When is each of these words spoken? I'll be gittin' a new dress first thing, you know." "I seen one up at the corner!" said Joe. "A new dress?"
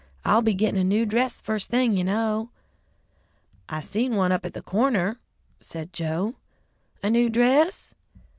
I'll 0.25 0.41
be 0.41 0.55
gittin' 0.55 0.81
a 0.81 0.83
new 0.83 1.05
dress 1.05 1.41
first 1.43 1.69
thing, 1.69 1.95
you 1.95 2.03
know." 2.03 2.49
"I 3.69 3.81
seen 3.81 4.15
one 4.15 4.31
up 4.31 4.47
at 4.47 4.55
the 4.55 4.63
corner!" 4.63 5.19
said 5.59 5.93
Joe. 5.93 6.33
"A 7.03 7.11
new 7.11 7.29
dress?" 7.29 7.93